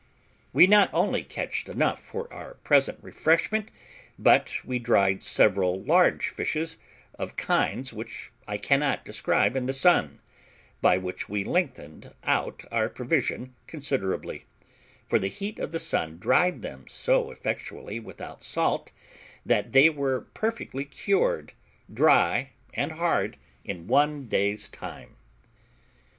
[0.51, 3.69] We not only catched enough for our present refreshment,
[4.17, 6.79] but we dried several large fishes,
[7.19, 10.17] of kinds which I cannot describe, in the sun,
[10.81, 14.45] by which we lengthened out our provision considerably;
[15.05, 18.91] for the heat of the sun dried them so effectually without salt
[19.45, 21.53] that they were perfectly cured,
[21.93, 25.15] dry, and hard, in one day's time.